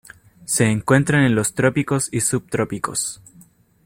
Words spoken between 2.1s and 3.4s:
y subtrópicos.